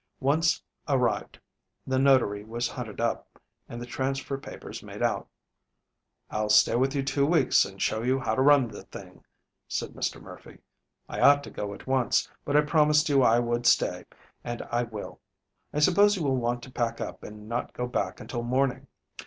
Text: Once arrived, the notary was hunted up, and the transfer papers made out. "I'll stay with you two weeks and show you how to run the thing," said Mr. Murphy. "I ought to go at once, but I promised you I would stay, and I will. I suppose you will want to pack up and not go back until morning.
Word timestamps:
Once 0.19 0.59
arrived, 0.89 1.39
the 1.85 1.99
notary 1.99 2.43
was 2.43 2.67
hunted 2.69 2.99
up, 2.99 3.39
and 3.69 3.79
the 3.79 3.85
transfer 3.85 4.35
papers 4.35 4.81
made 4.81 5.03
out. 5.03 5.27
"I'll 6.31 6.49
stay 6.49 6.75
with 6.75 6.95
you 6.95 7.03
two 7.03 7.23
weeks 7.23 7.65
and 7.65 7.79
show 7.79 8.01
you 8.01 8.17
how 8.19 8.33
to 8.33 8.41
run 8.41 8.67
the 8.67 8.81
thing," 8.85 9.23
said 9.67 9.91
Mr. 9.93 10.19
Murphy. 10.19 10.57
"I 11.07 11.19
ought 11.21 11.43
to 11.43 11.51
go 11.51 11.71
at 11.75 11.85
once, 11.85 12.27
but 12.43 12.55
I 12.57 12.61
promised 12.61 13.09
you 13.09 13.21
I 13.21 13.37
would 13.37 13.67
stay, 13.67 14.05
and 14.43 14.63
I 14.71 14.81
will. 14.85 15.19
I 15.71 15.77
suppose 15.77 16.15
you 16.15 16.23
will 16.23 16.35
want 16.37 16.63
to 16.63 16.71
pack 16.71 16.99
up 16.99 17.21
and 17.21 17.47
not 17.47 17.71
go 17.73 17.85
back 17.85 18.19
until 18.19 18.41
morning. 18.41 18.87